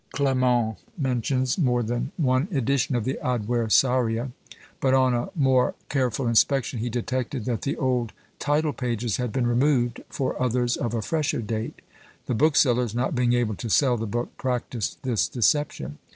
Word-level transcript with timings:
Clement 0.13 0.79
mentions 0.97 1.59
more 1.59 1.83
than 1.83 2.11
one 2.17 2.47
edition 2.51 2.95
of 2.95 3.03
the 3.03 3.19
Adversaria; 3.23 4.31
but 4.79 4.95
on 4.95 5.13
a 5.13 5.29
more 5.35 5.75
careful 5.89 6.25
inspection 6.27 6.79
he 6.79 6.89
detected 6.89 7.45
that 7.45 7.61
the 7.61 7.77
old 7.77 8.11
title 8.39 8.73
pages 8.73 9.17
had 9.17 9.31
been 9.31 9.45
removed 9.45 10.01
for 10.09 10.41
others 10.41 10.75
of 10.75 10.95
a 10.95 11.03
fresher 11.03 11.43
date; 11.43 11.83
the 12.25 12.33
booksellers 12.33 12.95
not 12.95 13.13
being 13.13 13.33
able 13.33 13.53
to 13.53 13.69
sell 13.69 13.95
the 13.95 14.07
book 14.07 14.35
practised 14.39 14.97
this 15.03 15.27
deception. 15.27 15.99